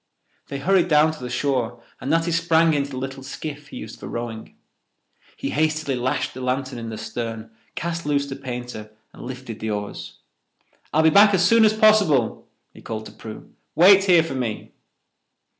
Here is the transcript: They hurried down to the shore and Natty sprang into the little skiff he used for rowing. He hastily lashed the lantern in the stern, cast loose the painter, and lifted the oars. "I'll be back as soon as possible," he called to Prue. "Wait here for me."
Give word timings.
They 0.47 0.57
hurried 0.57 0.87
down 0.87 1.11
to 1.11 1.19
the 1.19 1.29
shore 1.29 1.79
and 1.99 2.09
Natty 2.09 2.31
sprang 2.31 2.73
into 2.73 2.89
the 2.89 2.97
little 2.97 3.21
skiff 3.21 3.67
he 3.67 3.77
used 3.77 3.99
for 3.99 4.07
rowing. 4.07 4.55
He 5.37 5.51
hastily 5.51 5.95
lashed 5.95 6.33
the 6.33 6.41
lantern 6.41 6.79
in 6.79 6.89
the 6.89 6.97
stern, 6.97 7.51
cast 7.75 8.03
loose 8.07 8.25
the 8.25 8.35
painter, 8.35 8.89
and 9.13 9.21
lifted 9.21 9.59
the 9.59 9.69
oars. 9.69 10.17
"I'll 10.91 11.03
be 11.03 11.11
back 11.11 11.35
as 11.35 11.47
soon 11.47 11.63
as 11.65 11.73
possible," 11.73 12.47
he 12.73 12.81
called 12.81 13.05
to 13.05 13.11
Prue. 13.11 13.53
"Wait 13.75 14.05
here 14.05 14.23
for 14.23 14.33
me." 14.33 14.71